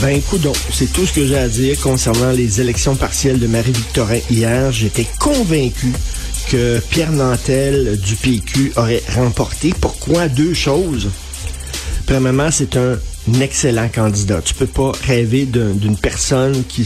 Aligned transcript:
Ben 0.00 0.20
coudon. 0.22 0.52
C'est 0.72 0.92
tout 0.92 1.06
ce 1.06 1.12
que 1.12 1.26
j'ai 1.26 1.38
à 1.38 1.48
dire 1.48 1.80
concernant 1.80 2.32
les 2.32 2.60
élections 2.60 2.94
partielles 2.94 3.38
de 3.38 3.46
Marie-Victorin 3.46 4.18
hier. 4.30 4.72
J'étais 4.72 5.06
convaincu 5.18 5.92
que 6.50 6.80
Pierre 6.90 7.12
Nantel 7.12 7.98
du 7.98 8.14
PQ 8.16 8.72
aurait 8.76 9.02
remporté. 9.14 9.72
Pourquoi? 9.80 10.28
Deux 10.28 10.54
choses. 10.54 11.10
Premièrement, 12.06 12.50
c'est 12.50 12.76
un 12.76 12.96
excellent 13.40 13.88
candidat. 13.88 14.40
Tu 14.42 14.54
peux 14.54 14.66
pas 14.66 14.92
rêver 15.06 15.44
d'une 15.44 15.96
personne 15.96 16.62
qui, 16.64 16.84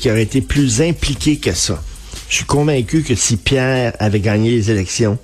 qui 0.00 0.10
aurait 0.10 0.22
été 0.22 0.40
plus 0.40 0.80
impliquée 0.80 1.36
que 1.36 1.52
ça. 1.52 1.82
Je 2.28 2.36
suis 2.36 2.44
convaincu 2.44 3.02
que 3.02 3.14
si 3.14 3.36
Pierre 3.36 3.94
avait 3.98 4.20
gagné 4.20 4.50
les 4.50 4.70
élections, 4.70 5.18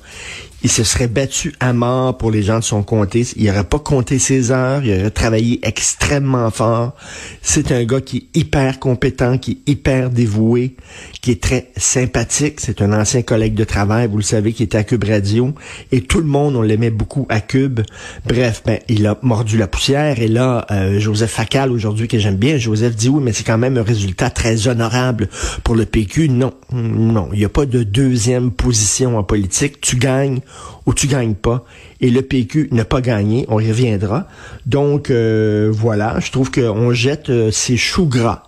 il 0.65 0.71
se 0.71 0.83
serait 0.83 1.09
battu 1.09 1.53
à 1.61 1.75
mort 1.75 2.17
pour 2.17 2.31
les 2.31 2.43
gens 2.43 2.59
de 2.59 2.65
son 2.65 2.83
comté. 2.83 3.27
Il 3.37 3.45
n'aurait 3.45 3.65
pas 3.65 3.79
compté 3.79 4.19
ses 4.19 4.51
heures, 4.51 4.83
il 4.83 4.99
aurait 4.99 5.11
travaillé 5.11 5.61
extrêmement 5.63 6.51
fort. 6.51 6.95
C'est 7.43 7.71
un 7.71 7.85
gars 7.85 8.01
qui 8.01 8.17
est 8.17 8.39
hyper 8.39 8.81
compétent, 8.81 9.37
qui 9.37 9.53
est 9.67 9.71
hyper 9.71 10.09
dévoué, 10.09 10.75
qui 11.21 11.33
est 11.33 11.43
très 11.43 11.71
sympathique. 11.77 12.61
C'est 12.61 12.81
un 12.81 12.95
ancien 12.99 13.21
collègue 13.21 13.53
de 13.53 13.65
travail, 13.65 14.09
vous 14.09 14.17
le 14.17 14.23
savez, 14.23 14.55
qui 14.55 14.63
était 14.63 14.79
à 14.79 14.85
Cube 14.85 15.05
Radio. 15.05 15.53
Et 15.93 16.01
tout 16.01 16.19
le 16.19 16.27
monde, 16.27 16.57
on 16.57 16.63
l'aimait 16.63 16.89
beaucoup 16.89 17.27
à 17.29 17.43
Cube. 17.43 17.81
Bref, 18.27 18.63
ben, 18.65 18.79
il 18.89 19.07
a 19.07 19.19
mordu 19.21 19.59
la 19.59 19.67
poussière. 19.67 20.19
Et 20.19 20.29
là, 20.29 20.65
euh, 20.71 20.99
Joseph 20.99 21.33
Facal, 21.33 21.73
aujourd'hui, 21.73 22.09
que 22.09 22.19
j'aime 22.19 22.37
bien, 22.37 22.57
Joseph 22.57 22.97
dit 22.97 23.11
oui, 23.11 23.23
mais 23.23 23.35
c'est 23.35 23.45
quand 23.45 23.59
même 23.59 23.77
un 23.77 23.83
résultat 23.83 24.31
très 24.31 24.67
honorable 24.67 25.29
pour 25.63 25.75
le 25.75 25.85
PQ. 25.85 26.31
Non, 26.31 26.55
non, 26.73 27.29
il 27.35 27.41
n'y 27.41 27.45
a 27.45 27.51
pas 27.51 27.67
de 27.67 27.83
deuxième 27.83 28.51
position 28.51 29.19
en 29.19 29.23
politique. 29.25 29.83
Tu 29.83 29.97
gagnes 29.97 30.41
ou 30.87 30.95
tu 30.95 31.07
gagnes 31.07 31.35
pas. 31.35 31.65
Et 32.01 32.11
le 32.11 32.23
PQ 32.23 32.69
n'a 32.73 32.85
pas 32.85 33.01
gagné, 33.01 33.47
on 33.49 33.61
y 33.61 33.69
reviendra. 33.69 34.27
Donc 34.67 35.11
euh, 35.11 35.71
voilà, 35.73 36.21
je 36.21 36.31
trouve 36.31 36.51
qu'on 36.51 36.93
jette 36.93 37.31
euh, 37.31 37.51
ses 37.51 37.77
choux 37.77 38.07
gras 38.07 38.43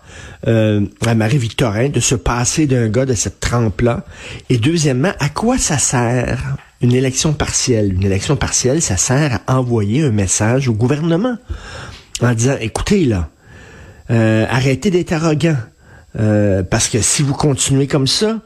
euh, 0.46 0.82
à 1.06 1.14
Marie-Victorin 1.14 1.88
de 1.88 2.00
se 2.00 2.14
passer 2.14 2.66
d'un 2.66 2.88
gars 2.88 3.06
de 3.06 3.14
cette 3.14 3.40
trempe-là. 3.40 4.04
Et 4.50 4.58
deuxièmement, 4.58 5.12
à 5.18 5.28
quoi 5.28 5.58
ça 5.58 5.78
sert 5.78 6.56
une 6.82 6.92
élection 6.92 7.32
partielle? 7.32 7.94
Une 7.94 8.04
élection 8.04 8.36
partielle, 8.36 8.82
ça 8.82 8.96
sert 8.96 9.40
à 9.46 9.58
envoyer 9.58 10.04
un 10.04 10.12
message 10.12 10.68
au 10.68 10.74
gouvernement 10.74 11.36
en 12.20 12.32
disant, 12.34 12.56
écoutez 12.60 13.04
là, 13.04 13.28
arrêtez 14.08 14.90
d'être 14.90 15.12
arrogant. 15.12 15.56
parce 16.70 16.88
que 16.88 17.00
si 17.00 17.22
vous 17.22 17.34
continuez 17.34 17.86
comme 17.86 18.06
ça, 18.06 18.40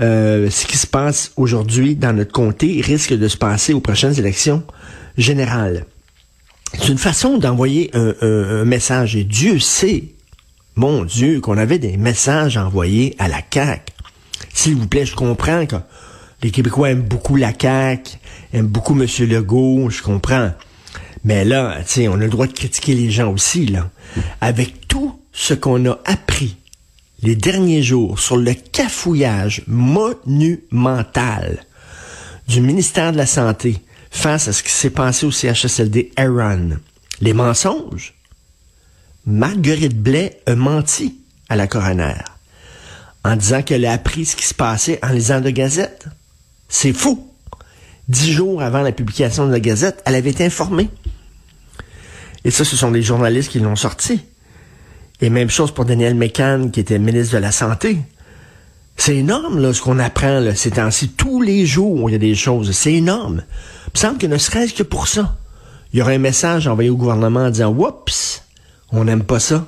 euh, 0.00 0.50
ce 0.50 0.66
qui 0.66 0.76
se 0.76 0.86
passe 0.86 1.32
aujourd'hui 1.36 1.96
dans 1.96 2.12
notre 2.12 2.32
comté 2.32 2.80
risque 2.82 3.12
de 3.12 3.28
se 3.28 3.36
passer 3.36 3.72
aux 3.72 3.80
prochaines 3.80 4.18
élections 4.18 4.62
générales. 5.16 5.84
C'est 6.74 6.88
une 6.88 6.98
façon 6.98 7.38
d'envoyer 7.38 7.90
un, 7.94 8.64
message. 8.64 9.16
Et 9.16 9.24
Dieu 9.24 9.58
sait, 9.58 10.04
mon 10.74 11.04
Dieu, 11.04 11.40
qu'on 11.40 11.56
avait 11.56 11.78
des 11.78 11.96
messages 11.96 12.56
envoyés 12.56 13.14
à 13.18 13.28
la 13.28 13.40
CAQ. 13.52 13.92
S'il 14.52 14.76
vous 14.76 14.86
plaît, 14.86 15.06
je 15.06 15.14
comprends 15.14 15.64
que 15.66 15.76
les 16.42 16.50
Québécois 16.50 16.90
aiment 16.90 17.02
beaucoup 17.02 17.36
la 17.36 17.52
CAQ, 17.58 18.18
aiment 18.52 18.66
beaucoup 18.66 19.00
M. 19.00 19.06
Legault, 19.28 19.88
je 19.90 20.02
comprends. 20.02 20.52
Mais 21.24 21.44
là, 21.44 21.78
on 21.98 22.14
a 22.14 22.16
le 22.16 22.28
droit 22.28 22.46
de 22.46 22.52
critiquer 22.52 22.94
les 22.94 23.10
gens 23.10 23.32
aussi, 23.32 23.66
là. 23.66 23.90
Avec 24.40 24.86
tout 24.86 25.18
ce 25.32 25.54
qu'on 25.54 25.84
a 25.86 25.98
appris 26.04 26.56
les 27.22 27.36
derniers 27.36 27.82
jours 27.82 28.18
sur 28.18 28.36
le 28.36 28.52
cafouillage 28.54 29.62
monumental 29.66 31.64
du 32.48 32.60
ministère 32.60 33.12
de 33.12 33.16
la 33.16 33.26
Santé 33.26 33.80
face 34.10 34.48
à 34.48 34.52
ce 34.52 34.62
qui 34.62 34.70
s'est 34.70 34.90
passé 34.90 35.26
au 35.26 35.30
CHSLD 35.30 36.12
Aaron. 36.16 36.78
Les 37.20 37.32
mensonges? 37.32 38.14
Marguerite 39.24 40.00
Blais 40.00 40.40
a 40.46 40.54
menti 40.54 41.18
à 41.48 41.56
la 41.56 41.66
coroner 41.66 42.14
en 43.24 43.34
disant 43.34 43.62
qu'elle 43.62 43.84
a 43.84 43.92
appris 43.92 44.24
ce 44.24 44.36
qui 44.36 44.46
se 44.46 44.54
passait 44.54 45.00
en 45.02 45.08
lisant 45.08 45.40
de 45.40 45.50
Gazette. 45.50 46.06
C'est 46.68 46.92
faux. 46.92 47.34
Dix 48.08 48.30
jours 48.32 48.62
avant 48.62 48.82
la 48.82 48.92
publication 48.92 49.48
de 49.48 49.52
la 49.52 49.58
Gazette, 49.58 50.00
elle 50.06 50.14
avait 50.14 50.30
été 50.30 50.44
informée. 50.44 50.88
Et 52.44 52.52
ça, 52.52 52.64
ce 52.64 52.76
sont 52.76 52.92
les 52.92 53.02
journalistes 53.02 53.50
qui 53.50 53.58
l'ont 53.58 53.74
sorti. 53.74 54.20
Et 55.20 55.30
même 55.30 55.50
chose 55.50 55.72
pour 55.72 55.84
Daniel 55.84 56.14
McCann, 56.14 56.70
qui 56.70 56.80
était 56.80 56.98
ministre 56.98 57.34
de 57.34 57.40
la 57.40 57.52
Santé. 57.52 57.98
C'est 58.96 59.16
énorme, 59.16 59.58
là, 59.60 59.72
ce 59.72 59.82
qu'on 59.82 59.98
apprend, 59.98 60.40
là, 60.40 60.54
ces 60.54 60.72
temps-ci. 60.72 61.10
Tous 61.10 61.42
les 61.42 61.66
jours, 61.66 62.08
il 62.08 62.12
y 62.12 62.16
a 62.16 62.18
des 62.18 62.34
choses. 62.34 62.72
C'est 62.72 62.94
énorme. 62.94 63.42
Il 63.86 63.90
me 63.94 63.98
semble 63.98 64.18
que 64.18 64.26
ne 64.26 64.38
serait-ce 64.38 64.74
que 64.74 64.82
pour 64.82 65.08
ça, 65.08 65.36
il 65.92 65.98
y 65.98 66.02
aurait 66.02 66.16
un 66.16 66.18
message 66.18 66.66
envoyé 66.66 66.90
au 66.90 66.96
gouvernement 66.96 67.40
en 67.40 67.50
disant, 67.50 67.74
oups, 67.74 68.42
on 68.92 69.04
n'aime 69.04 69.22
pas 69.22 69.40
ça, 69.40 69.66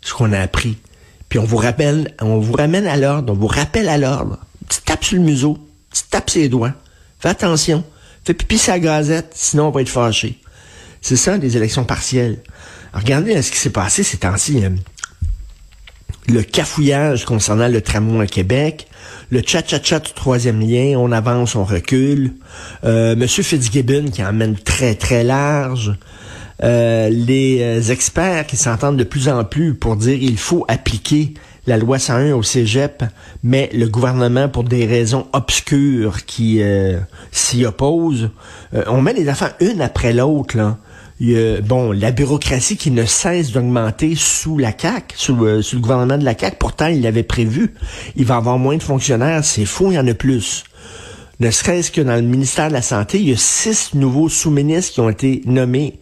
ce 0.00 0.14
qu'on 0.14 0.32
a 0.32 0.40
appris. 0.40 0.78
Puis 1.28 1.38
on 1.38 1.44
vous 1.44 1.56
rappelle, 1.56 2.14
on 2.20 2.38
vous 2.38 2.54
ramène 2.54 2.86
à 2.86 2.96
l'ordre, 2.96 3.32
on 3.32 3.36
vous 3.36 3.46
rappelle 3.46 3.88
à 3.88 3.98
l'ordre. 3.98 4.38
Tu 4.68 4.80
tapes 4.80 5.04
sur 5.04 5.16
le 5.16 5.22
museau, 5.22 5.58
tu 5.92 6.02
tapes 6.10 6.30
ses 6.30 6.48
doigts. 6.48 6.72
Fais 7.20 7.28
attention. 7.28 7.84
Fais 8.24 8.34
pipi 8.34 8.58
sa 8.58 8.78
gazette, 8.78 9.32
sinon 9.34 9.68
on 9.68 9.70
va 9.70 9.82
être 9.82 9.88
fâché. 9.88 10.38
C'est 11.00 11.16
ça, 11.16 11.38
des 11.38 11.56
élections 11.56 11.84
partielles 11.84 12.38
regardez 12.92 13.40
ce 13.42 13.50
qui 13.50 13.58
s'est 13.58 13.70
passé 13.70 14.02
ces 14.02 14.18
temps-ci. 14.18 14.64
Hein. 14.64 14.74
Le 16.28 16.42
cafouillage 16.42 17.24
concernant 17.24 17.68
le 17.68 17.80
tramway 17.80 18.24
à 18.24 18.26
Québec, 18.26 18.86
le 19.30 19.40
tcha-tcha-tcha 19.40 20.00
du 20.00 20.12
troisième 20.12 20.60
lien, 20.60 20.98
on 20.98 21.10
avance, 21.12 21.54
on 21.54 21.64
recule. 21.64 22.34
Euh, 22.84 23.16
Monsieur 23.16 23.42
Fitzgibbon 23.42 24.10
qui 24.10 24.22
emmène 24.22 24.56
très, 24.56 24.94
très 24.94 25.24
large. 25.24 25.94
Euh, 26.62 27.08
les 27.08 27.60
euh, 27.62 27.92
experts 27.92 28.46
qui 28.46 28.56
s'entendent 28.56 28.96
de 28.96 29.04
plus 29.04 29.28
en 29.28 29.44
plus 29.44 29.74
pour 29.74 29.96
dire 29.96 30.18
il 30.20 30.36
faut 30.36 30.64
appliquer 30.68 31.34
la 31.66 31.76
loi 31.76 31.98
101 31.98 32.34
au 32.34 32.42
cégep, 32.42 33.04
mais 33.42 33.70
le 33.72 33.86
gouvernement, 33.88 34.48
pour 34.48 34.64
des 34.64 34.86
raisons 34.86 35.28
obscures 35.34 36.24
qui 36.24 36.62
s'y 37.30 37.66
opposent, 37.66 38.30
on 38.86 39.02
met 39.02 39.12
les 39.12 39.28
affaires 39.28 39.54
une 39.60 39.82
après 39.82 40.14
l'autre. 40.14 40.56
Bon, 41.20 41.92
la 41.92 42.12
bureaucratie 42.12 42.76
qui 42.76 42.90
ne 42.90 43.04
cesse 43.04 43.52
d'augmenter 43.52 44.14
sous 44.16 44.58
la 44.58 44.68
euh, 44.70 45.62
sous, 45.62 45.76
le 45.76 45.80
gouvernement 45.80 46.18
de 46.18 46.24
la 46.24 46.38
CAQ. 46.38 46.56
Pourtant, 46.58 46.86
il 46.86 47.02
l'avait 47.02 47.22
prévu. 47.22 47.74
Il 48.16 48.24
va 48.24 48.36
avoir 48.36 48.58
moins 48.58 48.76
de 48.76 48.82
fonctionnaires. 48.82 49.44
C'est 49.44 49.64
faux, 49.64 49.90
il 49.90 49.94
y 49.94 49.98
en 49.98 50.06
a 50.06 50.14
plus. 50.14 50.64
Ne 51.40 51.50
serait-ce 51.50 51.90
que 51.90 52.00
dans 52.00 52.16
le 52.16 52.22
ministère 52.22 52.68
de 52.68 52.72
la 52.72 52.82
Santé, 52.82 53.18
il 53.20 53.28
y 53.28 53.32
a 53.32 53.36
six 53.36 53.94
nouveaux 53.94 54.28
sous-ministres 54.28 54.94
qui 54.94 55.00
ont 55.00 55.10
été 55.10 55.42
nommés 55.44 55.98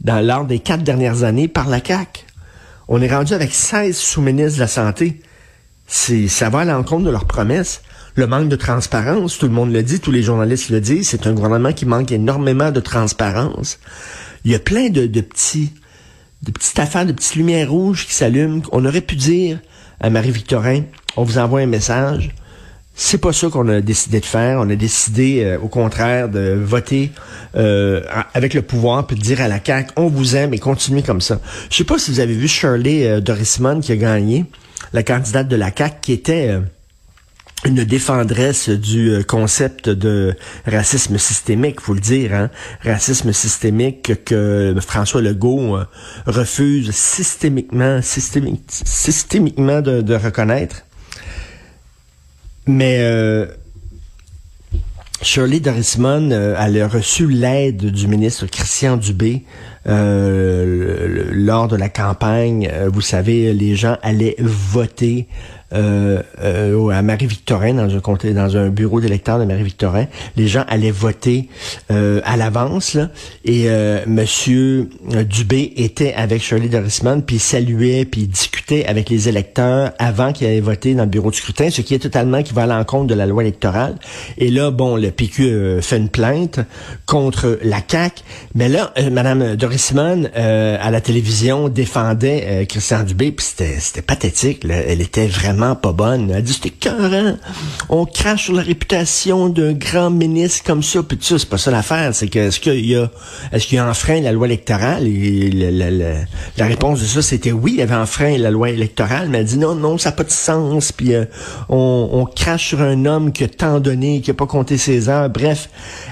dans 0.00 0.24
l'ordre 0.24 0.48
des 0.48 0.58
quatre 0.58 0.82
dernières 0.82 1.22
années 1.22 1.48
par 1.48 1.68
la 1.68 1.80
CAQ. 1.84 2.22
On 2.88 3.02
est 3.02 3.12
rendu 3.12 3.34
avec 3.34 3.52
16 3.52 3.96
sous-ministres 3.96 4.56
de 4.56 4.60
la 4.60 4.68
Santé. 4.68 5.20
Ça 5.86 6.50
va 6.50 6.60
à 6.60 6.64
l'encontre 6.64 7.04
de 7.04 7.10
leurs 7.10 7.24
promesses. 7.24 7.82
Le 8.14 8.26
manque 8.26 8.48
de 8.48 8.56
transparence, 8.56 9.38
tout 9.38 9.46
le 9.46 9.52
monde 9.52 9.72
le 9.72 9.82
dit, 9.82 10.00
tous 10.00 10.10
les 10.10 10.22
journalistes 10.22 10.70
le 10.70 10.80
disent, 10.80 11.08
c'est 11.08 11.26
un 11.26 11.32
gouvernement 11.32 11.72
qui 11.72 11.84
manque 11.84 12.12
énormément 12.12 12.70
de 12.70 12.80
transparence. 12.80 13.78
Il 14.46 14.52
y 14.52 14.54
a 14.54 14.60
plein 14.60 14.90
de, 14.90 15.06
petits, 15.08 15.72
de 16.44 16.52
petites 16.52 16.78
affaires, 16.78 17.04
de 17.04 17.10
petites 17.10 17.34
lumières 17.34 17.68
rouges 17.68 18.06
qui 18.06 18.14
s'allument. 18.14 18.62
On 18.70 18.84
aurait 18.84 19.00
pu 19.00 19.16
dire 19.16 19.58
à 19.98 20.08
Marie-Victorin, 20.08 20.82
on 21.16 21.24
vous 21.24 21.38
envoie 21.38 21.62
un 21.62 21.66
message. 21.66 22.30
C'est 22.94 23.18
pas 23.18 23.32
ça 23.32 23.48
qu'on 23.48 23.68
a 23.68 23.80
décidé 23.80 24.20
de 24.20 24.24
faire. 24.24 24.60
On 24.60 24.70
a 24.70 24.76
décidé, 24.76 25.42
euh, 25.42 25.58
au 25.58 25.66
contraire, 25.66 26.28
de 26.28 26.56
voter 26.62 27.10
euh, 27.56 28.04
avec 28.34 28.54
le 28.54 28.62
pouvoir 28.62 29.08
puis 29.08 29.16
de 29.16 29.20
dire 29.20 29.40
à 29.40 29.48
la 29.48 29.58
CAQ, 29.62 29.90
on 29.96 30.06
vous 30.06 30.36
aime 30.36 30.54
et 30.54 30.60
continuez 30.60 31.02
comme 31.02 31.20
ça. 31.20 31.40
Je 31.68 31.78
sais 31.78 31.84
pas 31.84 31.98
si 31.98 32.12
vous 32.12 32.20
avez 32.20 32.34
vu 32.34 32.46
Shirley 32.46 33.04
euh, 33.04 33.20
Dorisman 33.20 33.80
qui 33.80 33.90
a 33.90 33.96
gagné, 33.96 34.44
la 34.92 35.02
candidate 35.02 35.48
de 35.48 35.56
la 35.56 35.72
CAQ, 35.76 35.96
qui 36.02 36.12
était 36.12 36.56
une 37.64 37.84
défendresse 37.84 38.68
du 38.68 39.10
euh, 39.10 39.22
concept 39.22 39.88
de 39.88 40.34
racisme 40.66 41.18
systémique, 41.18 41.80
faut 41.80 41.94
le 41.94 42.00
dire, 42.00 42.34
hein? 42.34 42.50
racisme 42.82 43.32
systémique 43.32 44.24
que 44.24 44.74
François 44.80 45.22
Legault 45.22 45.76
euh, 45.76 45.84
refuse 46.26 46.90
systémiquement, 46.90 48.00
systémiquement 48.02 49.80
de, 49.80 50.14
reconnaître. 50.14 50.82
Mais 52.66 52.98
euh, 53.00 53.46
Shirley 55.22 55.60
Dorisman, 55.60 56.32
elle 56.32 56.82
a 56.82 56.88
reçu 56.88 57.26
l'aide 57.28 57.86
du 57.86 58.06
ministre 58.06 58.46
Christian 58.46 58.96
Dubé 58.96 59.44
lors 59.86 61.68
de 61.68 61.76
la 61.76 61.88
campagne. 61.88 62.68
vous 62.92 63.00
savez, 63.00 63.52
les 63.54 63.76
gens 63.76 63.96
allaient 64.02 64.34
voter 64.40 65.28
euh, 65.72 66.22
euh, 66.40 66.88
à 66.90 67.02
Marie-Victorin, 67.02 67.74
dans 67.74 67.92
un 67.92 68.32
dans 68.32 68.56
un 68.56 68.68
bureau 68.68 69.00
d'électeurs 69.00 69.40
de 69.40 69.44
Marie-Victorin. 69.44 70.06
Les 70.36 70.46
gens 70.46 70.64
allaient 70.68 70.92
voter 70.92 71.48
euh, 71.90 72.20
à 72.24 72.36
l'avance, 72.36 72.96
et 73.44 73.68
Monsieur 74.06 74.88
Dubé 75.28 75.72
était 75.76 76.14
avec 76.14 76.42
Shirley 76.42 76.68
Dorisman, 76.68 77.22
puis 77.22 77.40
saluait, 77.40 78.04
puis 78.04 78.28
discutait 78.28 78.86
avec 78.86 79.10
les 79.10 79.28
électeurs 79.28 79.92
avant 79.98 80.32
qu'ils 80.32 80.46
aient 80.46 80.60
voté 80.60 80.94
dans 80.94 81.02
le 81.02 81.08
bureau 81.08 81.30
de 81.30 81.36
scrutin, 81.36 81.68
ce 81.70 81.80
qui 81.80 81.94
est 81.94 81.98
totalement 81.98 82.42
qui 82.42 82.52
va 82.52 82.62
à 82.62 82.66
l'encontre 82.66 83.08
de 83.08 83.14
la 83.14 83.26
loi 83.26 83.42
électorale. 83.42 83.96
Et 84.38 84.50
là, 84.50 84.70
bon, 84.70 84.96
le 84.96 85.10
PQ 85.10 85.80
fait 85.82 85.96
une 85.96 86.08
plainte 86.08 86.60
contre 87.06 87.58
la 87.62 87.78
CAQ, 87.86 88.22
mais 88.54 88.68
là, 88.68 88.92
Madame 89.10 89.56
Dorisman, 89.56 90.30
à 90.34 90.90
la 90.90 91.00
télévision, 91.00 91.68
défendait 91.68 92.66
Christian 92.68 93.02
Dubé, 93.02 93.32
puis 93.32 93.46
c'était 93.46 94.02
pathétique. 94.02 94.64
Elle 94.64 95.00
était 95.00 95.26
vraiment 95.26 95.55
pas 95.74 95.92
bonne. 95.92 96.30
Elle 96.30 96.42
dit 96.42 96.52
c'était 96.52 96.68
écœurant. 96.68 97.36
On 97.88 98.04
crache 98.04 98.44
sur 98.44 98.54
la 98.54 98.62
réputation 98.62 99.48
d'un 99.48 99.72
grand 99.72 100.10
ministre 100.10 100.64
comme 100.64 100.82
ça, 100.82 101.02
puis 101.02 101.18
ça, 101.20 101.38
c'est 101.38 101.48
pas 101.48 101.58
ça 101.58 101.70
l'affaire. 101.70 102.14
C'est 102.14 102.28
que 102.28 102.38
est-ce 102.38 102.60
qu'il 102.60 102.86
y 102.86 102.94
a 102.94 103.10
est-ce 103.52 103.66
qu'il 103.66 103.78
a 103.78 103.88
enfreint 103.88 104.20
la 104.20 104.32
loi 104.32 104.46
électorale? 104.46 105.04
La, 106.56 106.66
réponse 106.66 107.00
de 107.00 107.06
ça, 107.06 107.22
c'était 107.22 107.52
oui, 107.52 107.74
il 107.76 107.82
avait 107.82 107.94
enfreint 107.94 108.36
la 108.38 108.50
loi 108.50 108.70
électorale, 108.70 109.28
mais 109.28 109.38
elle 109.38 109.46
dit 109.46 109.58
non, 109.58 109.74
non, 109.74 109.98
ça 109.98 110.10
n'a 110.10 110.16
pas 110.16 110.24
de 110.24 110.30
sens. 110.30 110.92
Puis 110.92 111.14
euh, 111.14 111.24
on, 111.68 112.26
crache 112.36 112.68
sur 112.68 112.82
un 112.82 113.06
homme 113.06 113.32
qui 113.32 113.44
a 113.44 113.48
tant 113.48 113.80
donné, 113.80 114.20
qui 114.20 114.30
a 114.30 114.34
pas 114.34 114.46
compté 114.46 114.78
ses 114.78 115.08
heures. 115.08 115.30
Bref, 115.30 115.70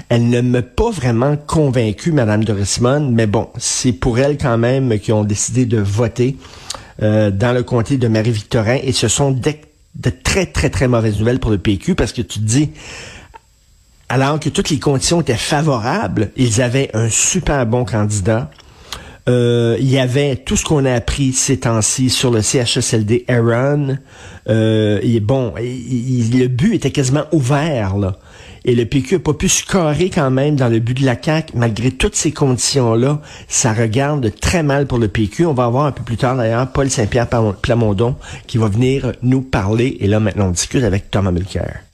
elle 0.09 0.29
ne 0.29 0.41
m'a 0.41 0.61
pas 0.61 0.89
vraiment 0.89 1.37
convaincu, 1.37 2.11
Madame 2.11 2.43
de 2.43 2.55
mais 3.11 3.27
bon, 3.27 3.47
c'est 3.57 3.93
pour 3.93 4.19
elle 4.19 4.37
quand 4.37 4.57
même 4.57 4.99
qui 4.99 5.11
ont 5.11 5.23
décidé 5.23 5.65
de 5.65 5.79
voter. 5.79 6.37
Euh, 7.03 7.29
dans 7.29 7.51
le 7.51 7.63
comté 7.63 7.97
de 7.97 8.07
Marie-Victorin 8.07 8.77
et 8.81 8.93
ce 8.93 9.09
sont 9.09 9.31
de, 9.31 9.51
très, 10.23 10.45
très, 10.45 10.69
très 10.69 10.87
mauvaises 10.87 11.19
nouvelles 11.19 11.39
pour 11.39 11.51
le 11.51 11.57
PQ 11.57 11.93
parce 11.93 12.13
que 12.13 12.21
tu 12.21 12.39
te 12.39 12.45
dis, 12.45 12.69
alors 14.07 14.39
que 14.39 14.47
toutes 14.47 14.69
les 14.69 14.79
conditions 14.79 15.19
étaient 15.19 15.35
favorables, 15.35 16.31
ils 16.37 16.61
avaient 16.61 16.89
un 16.93 17.09
super 17.09 17.65
bon 17.65 17.83
candidat. 17.83 18.49
Euh, 19.27 19.75
il 19.79 19.89
y 19.89 19.97
avait 19.97 20.35
tout 20.35 20.55
ce 20.55 20.63
qu'on 20.63 20.85
a 20.85 20.93
appris 20.93 21.33
ces 21.33 21.61
temps-ci 21.61 22.09
sur 22.09 22.31
le 22.31 22.41
CHSLD 22.41 23.25
Aaron. 23.27 23.97
Euh, 24.47 24.99
et 25.01 25.19
bon, 25.19 25.53
le 25.57 26.47
but 26.47 26.75
était 26.75 26.91
quasiment 26.91 27.25
ouvert 27.31 27.97
là. 27.97 28.17
Et 28.67 28.73
le 28.73 28.85
PQ 28.85 29.15
n'a 29.15 29.19
pas 29.19 29.33
pu 29.33 29.47
se 29.47 29.63
carrer 29.63 30.09
quand 30.09 30.31
même 30.31 30.55
dans 30.55 30.69
le 30.69 30.79
but 30.79 30.99
de 30.99 31.05
la 31.05 31.15
CAQ. 31.21 31.53
Malgré 31.55 31.91
toutes 31.91 32.15
ces 32.15 32.31
conditions-là, 32.31 33.21
ça 33.47 33.73
regarde 33.73 34.33
très 34.41 34.63
mal 34.63 34.87
pour 34.87 34.97
le 34.97 35.07
PQ. 35.07 35.45
On 35.45 35.53
va 35.53 35.65
avoir 35.65 35.85
un 35.85 35.91
peu 35.91 36.03
plus 36.03 36.17
tard 36.17 36.35
d'ailleurs 36.35 36.71
Paul 36.71 36.89
Saint-Pierre 36.89 37.29
Plamondon 37.61 38.15
qui 38.47 38.57
va 38.57 38.67
venir 38.67 39.13
nous 39.21 39.41
parler. 39.41 39.97
Et 39.99 40.07
là, 40.07 40.19
maintenant, 40.19 40.47
on 40.47 40.51
discute 40.51 40.83
avec 40.83 41.11
Thomas 41.11 41.31
Mulcair. 41.31 41.84